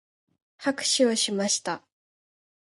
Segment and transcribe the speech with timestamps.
[0.57, 1.83] 拍手をしました。